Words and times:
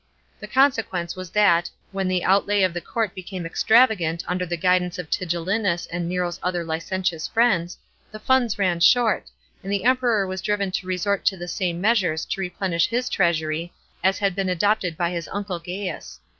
The 0.39 0.47
consequence 0.47 1.15
was 1.15 1.29
that, 1.29 1.69
when 1.91 2.07
the 2.07 2.23
outlay 2.23 2.63
of 2.63 2.73
the 2.73 2.81
court 2.81 3.13
became 3.13 3.45
extravagant 3.45 4.23
under 4.27 4.47
the 4.47 4.57
guidance 4.57 4.97
of 4.97 5.11
Tigelliuus 5.11 5.85
and 5.91 6.09
Nero's 6.09 6.39
other 6.41 6.63
licentious 6.63 7.27
friends, 7.27 7.77
the 8.11 8.17
funds 8.17 8.57
ran 8.57 8.79
short, 8.79 9.29
and 9.61 9.71
the 9.71 9.83
Emperor 9.85 10.25
was 10.25 10.41
driven 10.41 10.71
to 10.71 10.87
resort 10.87 11.23
to 11.25 11.37
the 11.37 11.47
same 11.47 11.79
measures 11.79 12.25
to 12.25 12.41
replenish 12.41 12.87
his 12.87 13.09
treasury 13.09 13.73
as 14.03 14.17
had 14.17 14.33
been 14.33 14.49
adopted 14.49 14.97
by 14.97 15.11
his 15.11 15.29
uncle 15.31 15.59
Gaius. 15.59 16.19